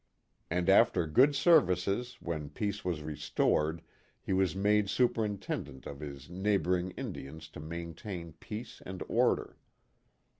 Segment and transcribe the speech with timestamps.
[0.49, 3.83] And after good services when peace was restored
[4.19, 9.59] he was made superintendent of his neighboring Indians to maintain peace and order.